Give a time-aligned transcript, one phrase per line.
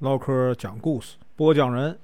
[0.00, 1.98] 唠嗑讲故事，播讲人：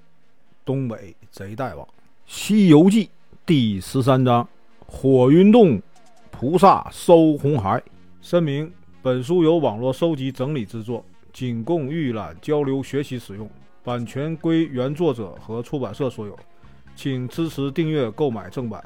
[0.65, 1.87] 东北贼大王，
[2.25, 3.04] 《西游记》
[3.45, 4.49] 第十三章：
[4.87, 5.79] 火云洞
[6.31, 7.83] 菩萨收红孩。
[8.23, 13.46] 声明：本书由网络收集整理制作，仅供预览、交流、学习使用，
[13.84, 16.34] 版权归原作者和出版社所有，
[16.96, 18.82] 请支持订阅、购买正版。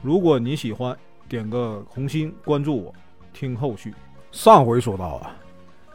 [0.00, 0.96] 如果你喜欢，
[1.28, 2.94] 点个红心，关注我，
[3.34, 3.92] 听后续。
[4.32, 5.36] 上回说到啊，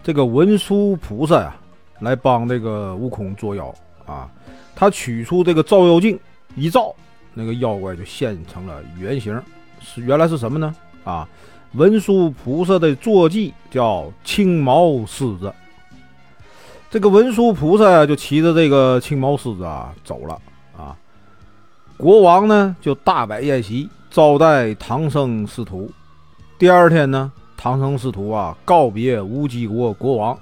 [0.03, 1.57] 这个文殊菩萨呀。
[2.01, 3.73] 来帮这个悟空捉妖
[4.05, 4.29] 啊！
[4.75, 6.19] 他取出这个照妖镜
[6.55, 6.93] 一照，
[7.33, 9.41] 那个妖怪就现成了原形。
[9.79, 10.75] 是原来是什么呢？
[11.03, 11.27] 啊，
[11.73, 15.53] 文殊菩萨的坐骑叫青毛狮子。
[16.89, 20.41] 这个文殊菩萨就骑着这个青毛狮子啊走了
[20.75, 20.97] 啊。
[21.97, 25.89] 国王呢就大摆宴席招待唐僧师徒。
[26.57, 30.37] 第二天呢，唐僧师徒啊告别乌鸡国国王，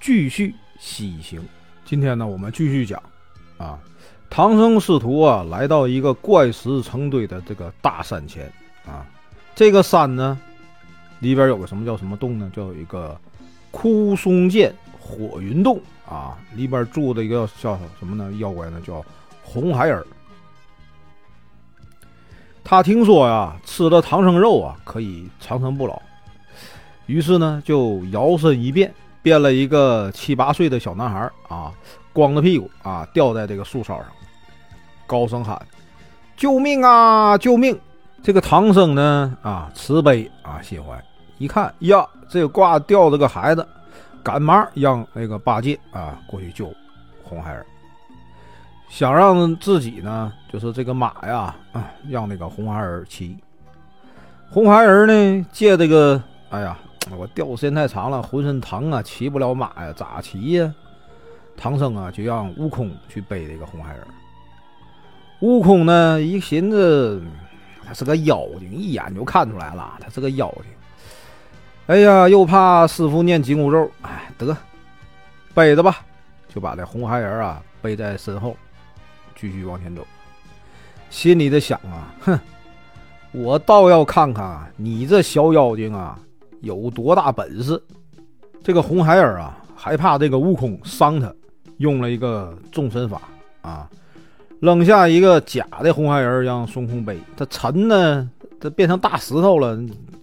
[0.00, 0.54] 继续。
[0.78, 1.42] 西行，
[1.84, 3.02] 今天呢，我们继续讲
[3.58, 3.78] 啊，
[4.30, 8.50] 唐僧师徒啊，来到一个怪石成堆的这个大山前
[8.86, 9.04] 啊，
[9.56, 10.38] 这个山呢，
[11.18, 12.48] 里边有个什么叫什么洞呢？
[12.54, 13.18] 叫一个
[13.72, 18.32] 枯松涧火云洞啊，里边住的一个叫什么呢？
[18.38, 18.80] 妖怪呢？
[18.86, 19.04] 叫
[19.42, 20.06] 红孩儿。
[22.62, 26.00] 他听说呀，吃了唐僧肉啊，可以长生不老，
[27.06, 28.94] 于是呢，就摇身一变。
[29.28, 31.70] 变了一个七八岁的小男孩啊，
[32.14, 34.06] 光着屁股啊，吊在这个树梢上，
[35.06, 35.60] 高声喊
[36.34, 37.36] ：“救命啊！
[37.36, 37.78] 救命！”
[38.24, 40.98] 这个唐僧呢啊，慈悲啊，心怀，
[41.36, 43.68] 一看呀，这挂吊着个孩子，
[44.22, 46.72] 赶忙让那个八戒啊过去救
[47.22, 47.66] 红孩儿，
[48.88, 53.36] 想让自己呢，就是这个马呀啊，让那个红孩儿骑。
[54.48, 56.18] 红孩儿呢，借这个，
[56.48, 56.78] 哎呀。
[57.16, 60.74] 我吊时间太长了，浑身疼啊，骑不了马呀，咋骑呀？
[61.56, 64.06] 唐僧啊，就让悟空去背这个红孩儿。
[65.40, 67.22] 悟空呢，一寻思，
[67.84, 70.64] 他是个妖精，一眼就看出来了，他是个妖精。
[71.86, 74.56] 哎呀，又怕师傅念紧箍咒，哎，得
[75.54, 76.04] 背着吧，
[76.48, 78.56] 就把这红孩儿啊背在身后，
[79.34, 80.06] 继续往前走。
[81.10, 82.38] 心里的想啊，哼，
[83.32, 86.18] 我倒要看看你这小妖精啊！
[86.60, 87.82] 有多大本事？
[88.62, 91.32] 这个红孩儿啊，害怕这个悟空伤他，
[91.78, 93.22] 用了一个众神法
[93.62, 93.88] 啊，
[94.60, 97.18] 扔下一个假的红孩儿让孙悟空背。
[97.36, 98.28] 他沉呢，
[98.60, 99.78] 他变成大石头了。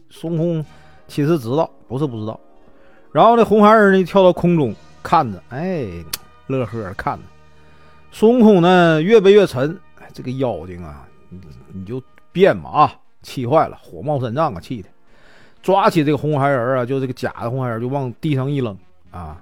[0.09, 0.66] 孙悟空
[1.07, 2.40] 其实知道，不是不知道。
[3.12, 5.88] 然后这红孩儿呢，跳到空中看着，哎，
[6.47, 7.24] 乐呵看着。
[8.12, 9.78] 孙悟空呢，越背越沉。
[10.13, 11.40] 这个妖精啊，你
[11.74, 12.01] 你就
[12.31, 12.95] 变吧啊！
[13.22, 14.88] 气坏了，火冒三丈啊，气的。
[15.65, 18.77] 抓起这个红孩儿啊，就这个假的红孩儿，就往地上一扔
[19.09, 19.41] 啊！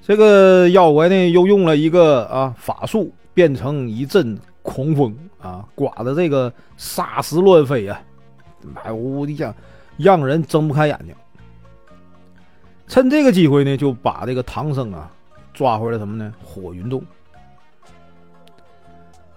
[0.00, 8.00] 这个妖怪呢，又用了一个啊法术，变成一阵狂风啊，刮的这个沙石乱飞啊，
[8.62, 9.54] 满屋的像
[9.98, 11.14] 让人睁不开眼睛。
[12.88, 15.12] 趁这个机会呢，就把这个唐僧啊
[15.52, 16.32] 抓回来什么呢？
[16.42, 17.04] 火云洞。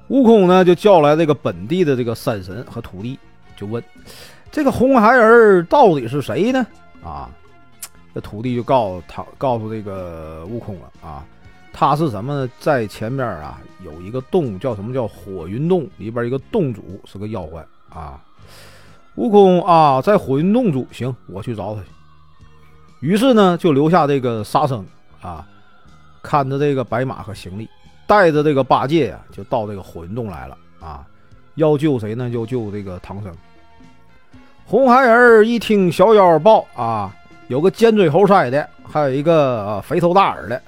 [0.08, 3.20] 悟空呢，就叫来这个本地的这个山神和土地，
[3.58, 3.84] 就问。
[4.52, 6.66] 这个红孩儿到底是谁呢？
[7.04, 7.30] 啊，
[8.14, 11.24] 这徒弟就告诉他，告诉这个悟空了啊，
[11.72, 12.50] 他是什么？
[12.60, 18.20] 在前面啊有一个洞，叫什么叫火云洞，里边一个洞主是个妖怪啊。
[19.16, 21.88] 悟空啊，在火云洞主，行，我去找他去。
[23.02, 24.86] 于是呢，就留下这个沙僧
[25.22, 25.48] 啊，
[26.24, 27.70] 看着这个白马和行李，
[28.08, 31.06] 带着这个八戒呀，就到这个火云洞来了啊。
[31.56, 32.30] 要救谁呢？
[32.30, 33.32] 就救这个唐僧。
[34.70, 37.12] 红孩儿一听小妖报啊，
[37.48, 40.62] 有个尖嘴猴腮的，还有一个肥头大耳的，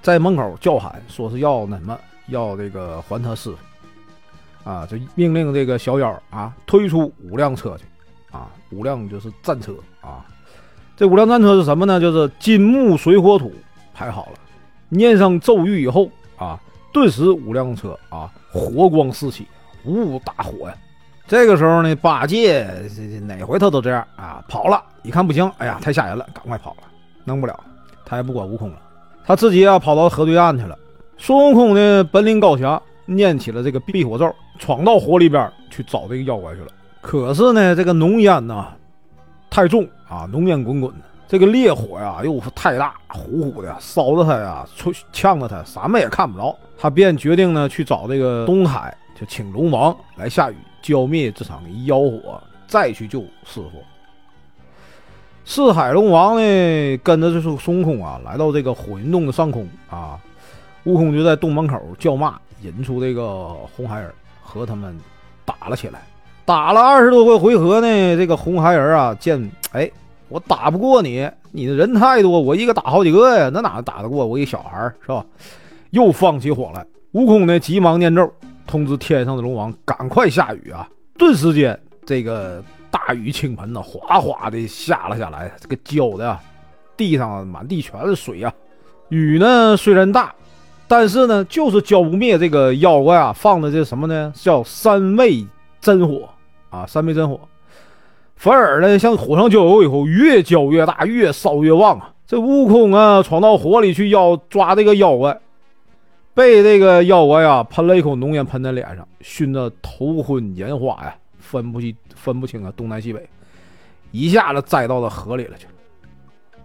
[0.00, 1.98] 在门口叫喊，说是要那什么，
[2.28, 7.84] 要这个还他师傅啊，就命令这个小妖啊推出五辆车去
[8.30, 10.24] 啊，五辆就是战车啊。
[10.96, 11.98] 这五辆战车是什么呢？
[11.98, 13.52] 就是金木水火土
[13.92, 14.38] 排好了，
[14.88, 16.60] 念上咒语以后啊，
[16.92, 19.48] 顿时五辆车啊火光四起，
[19.84, 20.76] 呜大火呀！
[21.26, 22.64] 这个时候呢，八戒
[22.94, 26.84] 这哪回他都这样啊，跑了一看不行，哎呀，太吓人了，赶快跑了，
[27.24, 27.58] 弄不了，
[28.04, 28.76] 他也不管悟空了，
[29.24, 30.78] 他自己啊跑到河对岸去了。
[31.18, 36.68] 孙悟空呢本领高强，念起了这个避火咒，闯到火里边去找这个妖怪去了。
[37.00, 38.68] 可是呢，这个浓烟呐
[39.50, 46.56] 太重啊，浓烟滚滚的，这个烈火呀又太大，呼呼的烧着他呀，吹呛着他，什么也看不着。
[46.78, 50.56] 他便决定呢去找这个东海，就请龙王来下雨。
[50.86, 53.82] 浇灭这场妖火，再去救师傅。
[55.44, 60.16] 四海龙王呢，跟着这是孙悟空啊，来到这个火云洞的上空啊。
[60.84, 64.96] 悟空就在洞门口叫骂，引出这个红孩儿和他们
[65.44, 66.02] 打了起来。
[66.44, 69.90] 打了二十多个回合呢，这个红孩儿啊，见哎，
[70.28, 75.26] 我打不过你，你的人太多，我一个打好几个呀，那哪打得过我一个小孩儿是吧？
[75.90, 76.86] 又放起火来。
[77.10, 78.32] 悟空呢，急忙念咒，
[78.66, 80.88] 通知天上的龙王赶快下雨啊！
[81.16, 86.38] 顿时间，这个大雨倾盆呐，哗哗的下了下来，这个浇的
[86.96, 88.52] 地上满地全是水啊。
[89.08, 90.34] 雨呢虽然大。
[90.88, 93.32] 但是呢，就是浇不灭这个妖怪啊！
[93.32, 94.32] 放的这什么呢？
[94.36, 95.44] 叫三昧
[95.80, 96.28] 真火
[96.70, 96.86] 啊！
[96.86, 97.40] 三昧真火，
[98.36, 102.12] 反而呢，像火上浇油以后，越浇越大，越烧越旺啊！
[102.24, 105.36] 这悟空啊，闯到火里去要抓这个妖怪，
[106.36, 113.26] 被这个妖怪呀喷了一口浓烟喷在脸上，熏得头昏眼花呀，分不清分不清啊东南西北，
[114.10, 115.66] 一下子栽到了河里了去。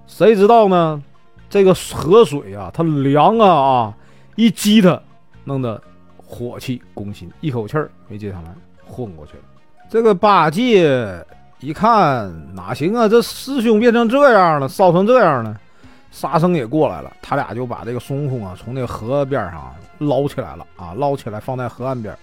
[0.05, 1.01] 谁知道呢？
[1.49, 3.97] 这个河水啊，它凉啊啊！
[4.35, 5.01] 一激他，
[5.45, 5.81] 弄得
[6.17, 8.53] 火气攻心，一口气儿没接上来，
[8.85, 9.43] 昏过去了。
[9.89, 11.25] 这个八戒
[11.61, 15.57] 一看哪行啊，这师兄变成这样了，烧成这样了，
[16.11, 22.15] 沙僧也过来了，他俩就把这个孙悟空啊从那个河边上捞起来了啊，捞起来放在河岸边。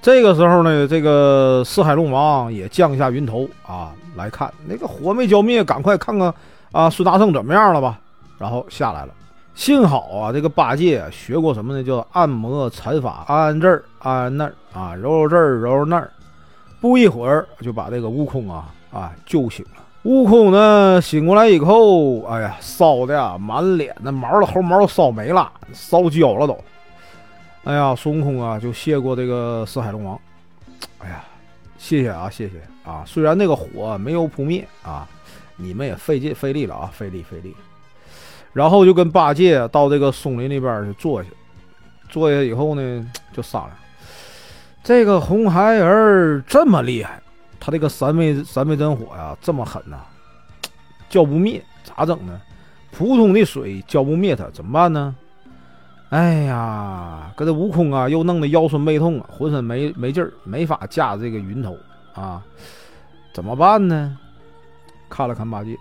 [0.00, 6.34] 这个时候呢，这个四海龙王也降下云头啊来看，那个火没浇灭，赶快看看
[6.72, 8.00] 啊孙大圣怎么样了吧，
[8.38, 9.14] 然后下来了。
[9.54, 11.84] 幸好啊，这个八戒学过什么呢？
[11.84, 16.10] 叫按摩禅法，按按这儿，按按那儿啊，揉揉这儿，揉揉那儿。
[16.80, 19.82] 不一会儿就把这个悟空啊啊救醒了。
[20.04, 26.58] 悟空呢醒过来以后，哎呀，烧的呀满脸的毛的猴毛都烧没了，烧焦了都。
[27.62, 30.18] 哎呀，孙悟空啊就谢过这个四海龙王。
[30.98, 31.24] 哎呀，
[31.78, 33.04] 谢谢啊，谢谢啊。
[33.06, 35.06] 虽然那个火没有扑灭啊，
[35.54, 37.54] 你们也费劲费力了啊，费力费力。
[38.52, 41.28] 然后就跟八戒到这个松林里边去坐下，
[42.08, 43.70] 坐下以后呢，就商量，
[44.82, 47.22] 这个红孩儿这么厉害，
[47.64, 50.00] 他这个三昧三昧真火呀这么狠呐，
[51.08, 52.40] 浇不灭，咋整呢？
[52.90, 55.14] 普通的水浇不灭他，怎么办呢？
[56.10, 61.76] 哎呀，搁这悟空啊，又弄得腰酸背痛啊，浑身没没劲儿，没法驾这个云头
[62.14, 62.42] 啊，
[63.32, 64.18] 怎么办呢？
[65.08, 65.76] 看了看八戒。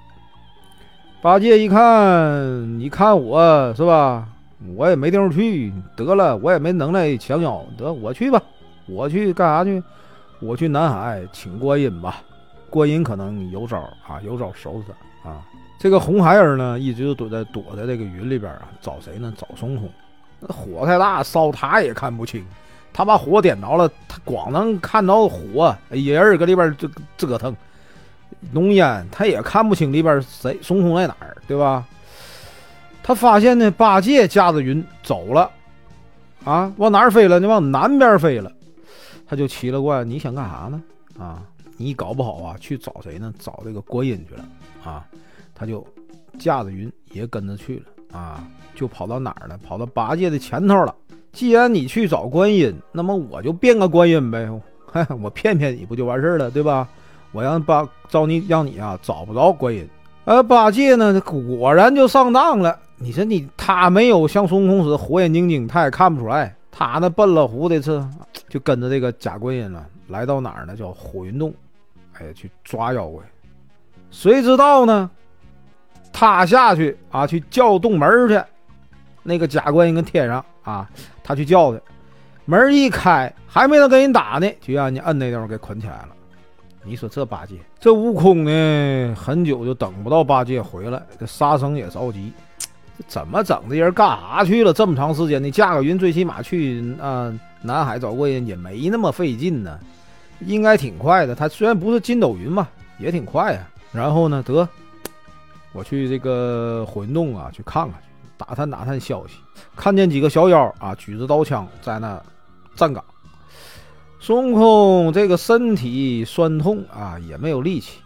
[1.19, 4.27] 八戒一看，你看我是吧？
[4.75, 8.39] 我也没地方去，得了，我也没能耐强咬，得我去吧，
[8.85, 9.81] 我去干啥去？
[10.41, 12.23] 我去南海请观音吧，
[12.69, 13.77] 观音可能有招
[14.07, 14.85] 啊，有招收拾
[15.23, 15.41] 他啊。
[15.79, 19.31] 这个红孩儿呢，一直躲在躲在这个云里边啊，找谁呢？
[19.38, 19.89] 找孙悟空。
[20.39, 22.43] 那火太大，烧他也看不清，
[22.91, 27.55] 他把火点着了，他光能看到火，一人搁里边就折腾。
[28.51, 31.85] 浓烟，他也看不清里边谁孙悟空在哪儿，对吧？
[33.03, 35.49] 他发现呢，八戒驾着云走了，
[36.43, 37.39] 啊，往哪儿飞了？
[37.39, 38.51] 你往南边飞了。
[39.31, 40.83] 他就奇了怪，你想干啥呢？
[41.17, 41.41] 啊，
[41.77, 43.33] 你搞不好啊，去找谁呢？
[43.39, 44.43] 找这个观音去了
[44.83, 45.05] 啊。
[45.55, 45.87] 他就
[46.37, 48.45] 驾着云也跟着去了啊，
[48.75, 49.57] 就跑到哪儿了？
[49.59, 50.93] 跑到八戒的前头了。
[51.31, 54.49] 既然你去找观音，那么我就变个观音呗，
[55.21, 56.85] 我骗骗你不就完事儿了，对吧？
[57.31, 59.87] 我让八找你，让你啊找不着观音。
[60.25, 62.77] 呃，八戒呢，果然就上当了。
[62.97, 66.53] 你说你他没有像孙悟空似的火眼金睛，他也看不出来。
[66.71, 68.03] 他那笨了糊的是，
[68.48, 70.75] 就跟着这个假观音了，来到哪儿呢？
[70.75, 71.53] 叫火云洞，
[72.13, 73.22] 哎，去抓妖怪。
[74.10, 75.12] 谁知道呢？
[76.13, 78.41] 他下去啊，去叫洞门去。
[79.24, 80.89] 那个假观音跟天上啊，
[81.24, 81.79] 他去叫去，
[82.45, 86.10] 门一开，还没等跟人打呢，就让人摁那地方给捆起来了。
[86.84, 89.15] 你说这八戒，这悟空呢？
[89.15, 92.34] 很久就等不到八戒回来，这沙僧也着急，
[93.07, 93.62] 怎么整？
[93.69, 94.71] 这人干啥去了？
[94.71, 99.79] 这么长时间，你驾个云，最起码去啊南海找观音也没那么费劲呢，
[100.39, 101.33] 应该挺快的。
[101.33, 102.67] 他虽然不是筋斗云嘛，
[103.00, 103.67] 也挺快呀。
[103.91, 104.67] 然后呢，得
[105.74, 108.07] 我去这个魂洞啊，去看看去，
[108.38, 109.36] 打探打探消息。
[109.75, 112.21] 看见几个小妖啊，举着刀枪在那
[112.75, 113.03] 站岗。
[114.19, 118.00] 孙悟空这个身体酸痛啊，也没有力气，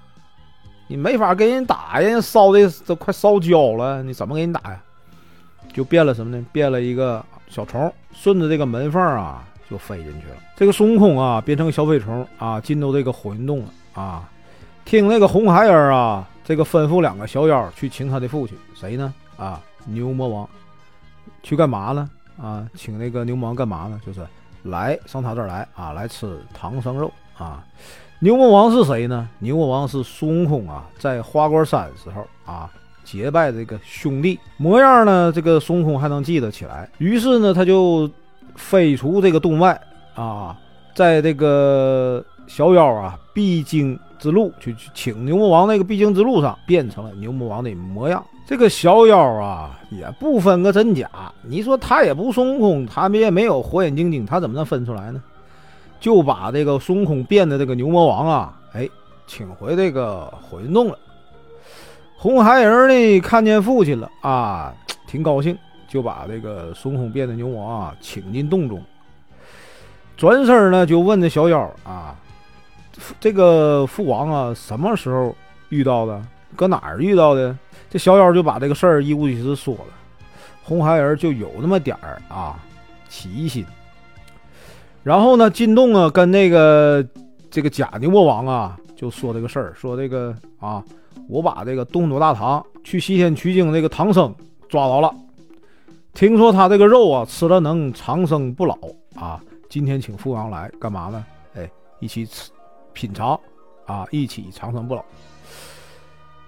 [0.87, 4.81] 你没法跟人打，人家烧的都快烧焦了，你怎么给人打呀？
[5.73, 6.45] 就变了什么呢？
[6.51, 10.35] 变了一个小虫，顺着这个门缝啊就飞进去了。
[10.55, 14.29] 这个孙悟空啊变成小飞虫啊，进到这个火云洞了啊。
[14.85, 19.13] 听那个红孩儿啊，这个吩咐两个小妖去请他的父亲，谁呢？
[19.37, 20.49] 啊，牛魔王，
[21.43, 22.09] 去干嘛呢？
[22.41, 23.99] 啊，请那个牛魔王干嘛呢？
[24.05, 24.25] 就是。
[24.63, 27.63] 来上他这儿来啊，来吃唐僧肉啊。
[28.25, 29.29] 牛魔王是谁呢？
[29.37, 32.67] 牛魔王是孙悟空啊，在花果山时候啊
[33.03, 36.89] 结拜这个兄弟模样呢，这个孙悟空还能记得起来。
[36.97, 38.09] 于是呢，他就
[38.55, 39.79] 飞出这个洞外
[40.15, 40.57] 啊，
[40.95, 48.25] 在这个小妖啊必经之路去去请牛魔王那个必经之路上，变成了牛魔王的模样。
[48.47, 51.07] 这个小妖啊，也不分个真假。
[51.43, 55.21] 你说他也不孙悟空，他们也没有火眼金睛，他怎么能分出来呢？
[55.99, 58.87] 就把这个孙悟空变的这个牛魔王啊，哎，
[59.25, 60.97] 请回这个火云洞了。
[62.17, 64.73] 红孩儿呢，看见父亲了啊，
[65.07, 68.81] 挺高兴，就把这个孙悟空变的牛魔王啊请进洞中。
[70.17, 72.15] 转身呢，就问这小妖啊，
[73.19, 75.35] 这个父王啊，什么时候
[75.69, 76.21] 遇到的？
[76.55, 77.55] 搁哪儿遇到的？
[77.89, 79.85] 这小妖就把这个事儿一五一十说了。
[80.63, 82.57] 红孩儿就有那么点儿啊
[83.09, 83.65] 起疑心。
[85.05, 87.07] 然后呢，进洞啊，跟那个
[87.51, 90.83] 这个假牛魔王啊，就说这个事儿，说这个啊，
[91.29, 94.33] 我把这个东土大唐去西天取经这个唐僧
[94.67, 95.13] 抓到了，
[96.15, 98.75] 听说他这个肉啊吃了能长生不老
[99.15, 101.23] 啊，今天请父王来干嘛呢？
[101.55, 101.69] 哎，
[101.99, 102.49] 一起吃
[102.93, 103.39] 品尝
[103.85, 105.05] 啊，一起长生不老。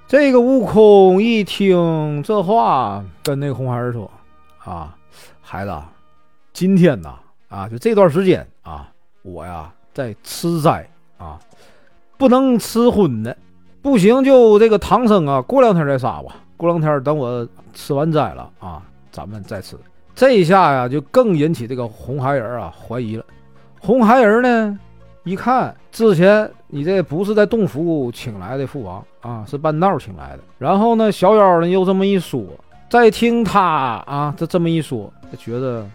[0.08, 4.10] 这个悟空一听这话，跟那个红孩儿说
[4.58, 4.98] 啊，
[5.42, 5.80] 孩子，
[6.54, 7.20] 今天呐。
[7.50, 8.89] 啊，就这段时间啊，
[9.22, 10.86] 我呀在吃斋
[11.18, 11.39] 啊，
[12.18, 13.36] 不能吃荤的，
[13.82, 16.36] 不行就这个唐僧啊，过两天再杀吧。
[16.58, 19.77] 过两天等我吃完斋了啊，咱们再吃。
[20.13, 23.24] 这一下呀，就更引起这个红孩儿啊怀疑了。
[23.80, 24.77] 红孩儿呢，
[25.24, 30.39] 一看之前你这不是在洞府请来的父王啊，是半道请来的。
[30.58, 32.44] 然后呢，小妖呢又这么一说，
[32.89, 35.88] 再听他啊这这么一说，他觉得。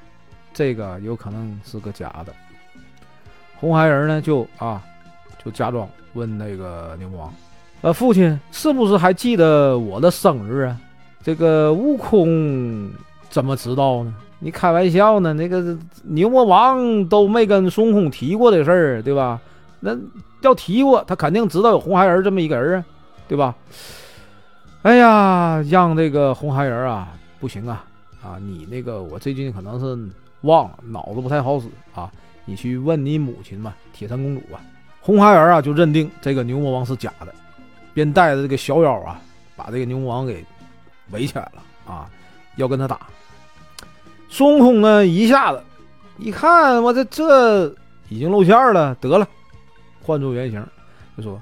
[0.53, 2.33] 这个有可能是个假的。
[3.59, 4.83] 红孩儿呢，就啊，
[5.45, 7.35] 就假装问那个牛魔王
[7.83, 10.77] ：“呃，父亲是不是还记得我的生日啊？
[11.23, 12.91] 这个悟空
[13.31, 14.13] 怎么知道呢？
[14.41, 15.33] 你开玩笑呢？
[15.33, 19.41] 那个牛魔王都没跟孙悟空提过这事儿，对吧？
[19.79, 19.97] 那
[20.41, 22.85] 要提过，他肯定知道有红孩儿这么一个人啊，
[23.29, 23.55] 对吧？
[24.83, 27.85] 哎呀，让这个红孩儿啊，不行啊
[28.21, 28.37] 啊！
[28.41, 29.97] 你那个，我最近可能是……
[30.43, 32.11] 忘了，脑子不太好使啊！
[32.45, 34.61] 你去问你母亲吧，铁扇公主吧。
[35.01, 37.35] 红孩儿啊，就认定这个牛魔王是假的，
[37.95, 39.21] 便带着这个小妖啊，
[39.57, 40.45] 把这个牛魔王给
[41.11, 42.11] 围起来了啊，
[42.57, 43.01] 要跟他打。
[44.29, 45.63] 孙悟空呢，一下子
[46.19, 47.67] 一看，我这这
[48.09, 49.27] 已经露馅了，得了，
[50.03, 50.65] 换做原形，
[51.17, 51.41] 就说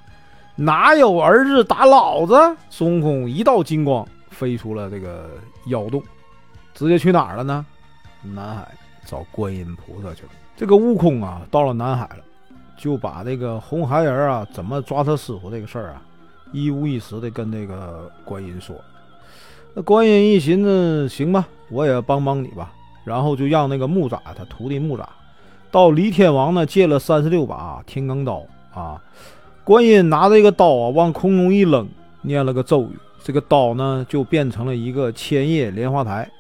[0.57, 2.35] 哪有儿子打老子？
[2.69, 5.31] 孙悟空一道金光飞出了这个
[5.67, 6.03] 妖洞，
[6.75, 7.65] 直接去哪儿了呢？
[8.23, 8.69] 南海。
[9.05, 10.29] 找观音菩萨去了。
[10.57, 12.25] 这个悟空啊，到了南海了，
[12.77, 16.03] 就把这个红孩儿啊怎么抓他师傅这个事儿啊，
[16.53, 18.77] 一五一十的跟那个观音说。
[19.73, 22.73] 那观音一寻思，行吧，我也帮帮你吧。
[23.05, 25.05] 然后就让那个木吒他徒弟木吒
[25.71, 29.01] 到李天王那借了三十六把天罡刀啊。
[29.65, 31.89] 观音拿着这个刀啊往空中一扔，
[32.21, 36.31] 念了个咒语，这个刀呢就变成了一个千叶莲花台。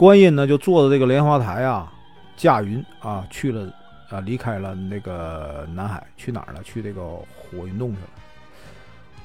[0.00, 1.92] 观音呢，就坐着这个莲花台啊，
[2.34, 3.70] 驾云啊去了
[4.08, 6.62] 啊，离开了那个南海，去哪儿了？
[6.62, 8.08] 去这个火云洞去了。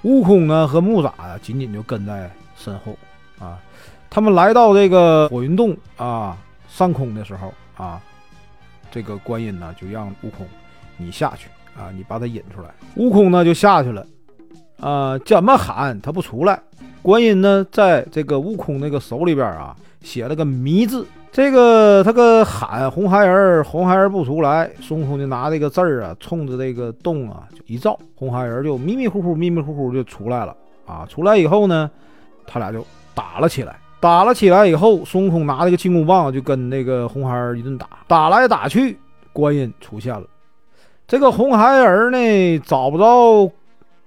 [0.01, 2.93] 悟空呢和木吒啊，紧紧就跟在身后
[3.39, 3.57] 啊。
[4.09, 8.01] 他们来到这个火云洞啊上空的时候啊，
[8.91, 10.45] 这个观音呢就让悟空
[10.97, 11.47] 你下去
[11.79, 12.69] 啊，你把他引出来。
[12.97, 14.05] 悟空呢就下去了
[14.81, 16.61] 啊，怎么喊他不出来？
[17.05, 19.75] 观音呢在这个悟空那个手里边啊。
[20.01, 31.07] 写了个“迷”字，这个他个喊红孩儿，红孩儿不出来，孙悟空就拿这个字儿啊，冲着这个洞啊就一照，红孩儿就迷迷糊糊、迷迷糊糊就出来了啊！
[31.09, 31.89] 出来以后呢，
[32.45, 32.85] 他俩就
[33.15, 38.99] 打了起来，打了起来以后，孙悟空拿这个金箍棒就跟那个红孩儿一顿打，打来打去，
[39.33, 40.27] 观音出现了，
[41.07, 43.51] 这个红孩儿呢找不着，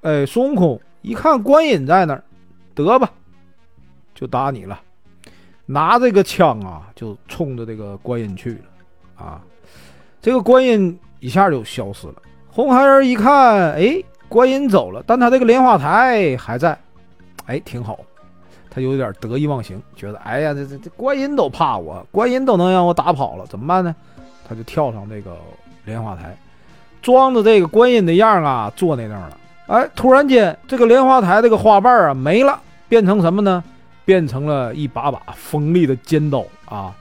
[0.03, 2.23] 哎，孙悟空一看观音在那儿，
[2.85, 3.11] 得吧，
[4.15, 4.81] 就打你了。
[5.67, 9.41] 拿这个枪啊，就冲着这个观音去了，啊，
[10.23, 12.15] 这个观音一下就消失了。
[12.51, 16.79] 红孩儿一看，哎，观音走了，但他这个莲花台还在，
[17.47, 17.99] 哎，挺好。
[18.71, 23.95] 他有点得意忘形，觉得，哎呀，这这这观音都怕我，观音都能让我打跑了，怎么办呢？
[24.49, 25.37] 他就跳上这个
[25.85, 26.37] 莲花台，
[27.03, 29.39] 装着这个观音的样啊，坐那那儿了。
[29.67, 33.63] 哎，突然间，这个莲花台这个花瓣啊没了，变成什么呢？
[34.05, 36.95] 变成了一把把锋利的尖刀啊！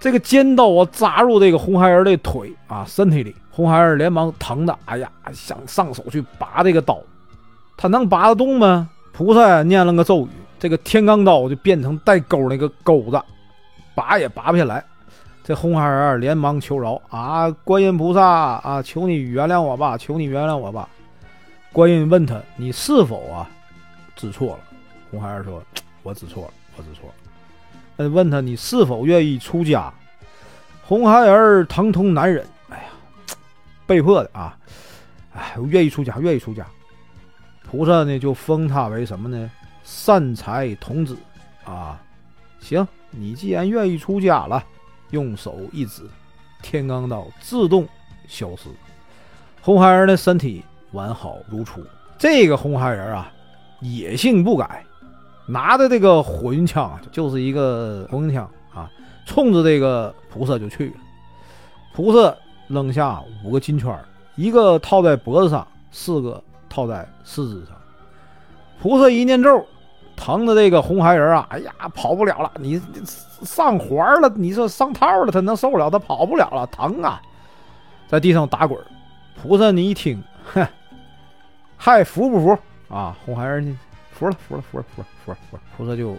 [0.00, 6.98] 这个尖刀啊扎入这个红孩儿的腿啊身体里，红孩儿连忙疼的，哎呀，想上手去拔这个刀，
[7.76, 8.88] 他能拔得动吗？
[9.12, 13.22] 菩萨念了个咒语，这个天罡刀就变成带钩那个钩子，
[13.94, 14.82] 拔也拔不下来。
[15.44, 20.88] 这红孩儿连忙求饶啊，观音菩萨啊，求你原谅我吧，求你原谅我吧。
[21.72, 23.46] 观音问他：“你是否啊
[24.16, 24.58] 知错了？”
[25.12, 25.62] 红孩儿说
[26.02, 27.12] ：“我知错了，我知错
[27.98, 29.92] 了。”，问他：“你是否愿意出家？”
[30.82, 32.84] 红孩儿疼痛难忍，哎呀，
[33.86, 34.56] 被迫的啊！
[35.34, 36.66] 哎，我愿意出家，愿意出家。
[37.62, 39.50] 菩萨呢就封他为什么呢？
[39.84, 41.14] 善财童子
[41.66, 42.00] 啊！
[42.58, 44.64] 行，你既然愿意出家了，
[45.10, 46.02] 用手一指，
[46.62, 47.86] 天罡刀自动
[48.26, 48.70] 消失。
[49.60, 50.64] 红孩儿的身体。
[50.92, 51.82] 完好如初。
[52.18, 53.32] 这个红孩儿啊，
[53.80, 54.84] 野性不改，
[55.46, 58.90] 拿着这个火云枪，就是一个火云枪啊，
[59.26, 60.94] 冲着这个菩萨就去了。
[61.94, 62.34] 菩萨
[62.68, 63.96] 扔下五个金圈，
[64.36, 67.76] 一个套在脖子上，四个套在四肢上。
[68.80, 69.64] 菩萨一念咒，
[70.16, 72.50] 疼的这个红孩人啊，哎呀，跑不了了。
[72.58, 72.80] 你
[73.42, 75.90] 上环了，你说上套了，他能受不了？
[75.90, 77.20] 他跑不了了，疼啊，
[78.08, 78.78] 在地上打滚。
[79.40, 80.22] 菩萨，你一听，
[80.52, 80.66] 哼。
[81.76, 82.58] 还服不服
[82.88, 83.16] 啊？
[83.24, 83.76] 红孩儿呢？
[84.12, 85.62] 服了，服了，服了，服了，服了，服了。
[85.76, 86.16] 菩萨就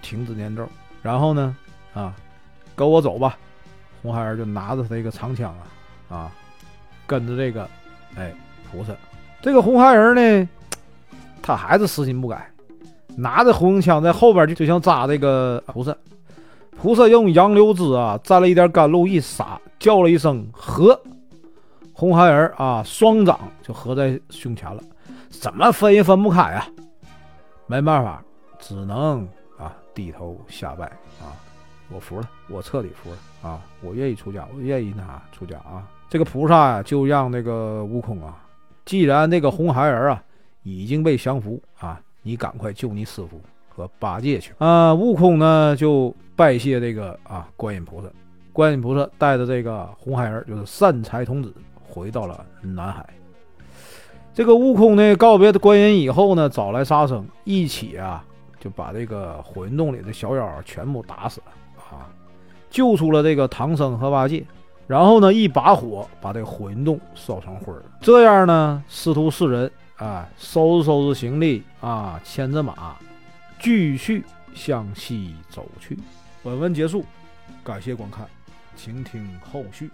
[0.00, 0.66] 停止念咒，
[1.02, 1.54] 然后呢，
[1.92, 2.14] 啊，
[2.74, 3.36] 跟我走吧。
[4.02, 5.54] 红孩儿就拿着他一个长枪
[6.08, 6.32] 啊，啊，
[7.06, 7.68] 跟着这个，
[8.16, 8.32] 哎，
[8.70, 8.92] 菩萨。
[9.40, 10.48] 这个红孩儿呢，
[11.42, 12.48] 他还是死心不改，
[13.16, 15.94] 拿着红缨枪在后边就就想扎这个菩萨。
[16.80, 21.00] 菩萨用杨柳枝啊蘸了一点甘露一撒，叫了一声“合”，
[21.92, 24.82] 红孩儿啊双掌就合在胸前了。
[25.30, 26.66] 怎么分也分不开呀，
[27.66, 28.22] 没办法，
[28.58, 29.26] 只能
[29.58, 30.86] 啊低头下拜
[31.20, 31.32] 啊，
[31.90, 35.88] 我服了，我彻底服了啊，我愿意出家，我愿意那啥出家啊。
[36.08, 38.44] 这个菩萨呀，就让那个悟空啊，
[38.84, 40.22] 既然那个红孩儿啊
[40.62, 44.92] 已经被降服啊，你赶快救你师傅和八戒去啊。
[44.92, 48.08] 悟空呢就拜谢这个啊观音菩萨，
[48.52, 53.08] 观音菩萨带着这个红孩儿，就是善财童子，回到了南海。
[54.34, 58.24] 这个悟空呢，告别的观音以后呢，找来沙僧一起啊，
[58.58, 61.52] 就把这个火云洞里的小妖全部打死了
[61.90, 62.08] 啊，
[62.70, 64.42] 救出了这个唐僧和八戒，
[64.86, 67.82] 然后呢，一把火把这个火云洞烧成灰儿。
[68.00, 72.96] 这样呢，师徒四人啊，收拾收拾行李啊，牵着马，
[73.60, 75.98] 继续向西走去。
[76.42, 77.04] 本文结束，
[77.62, 78.26] 感谢观看，
[78.76, 79.90] 请听后续。